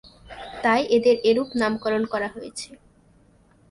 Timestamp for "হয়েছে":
2.35-2.69